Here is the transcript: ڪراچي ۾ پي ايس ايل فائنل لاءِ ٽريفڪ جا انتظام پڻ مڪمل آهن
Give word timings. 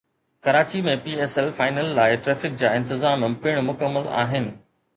ڪراچي 0.45 0.79
۾ 0.87 0.95
پي 1.03 1.13
ايس 1.25 1.35
ايل 1.41 1.51
فائنل 1.59 1.91
لاءِ 1.99 2.17
ٽريفڪ 2.27 2.57
جا 2.63 2.73
انتظام 2.79 3.27
پڻ 3.45 3.63
مڪمل 3.69 4.13
آهن 4.25 4.53